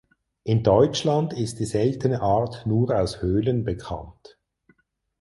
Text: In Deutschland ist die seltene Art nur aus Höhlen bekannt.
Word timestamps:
In 0.43 0.63
Deutschland 0.63 1.31
ist 1.31 1.59
die 1.59 1.65
seltene 1.65 2.21
Art 2.21 2.65
nur 2.65 2.99
aus 2.99 3.21
Höhlen 3.21 3.63
bekannt. 3.63 4.39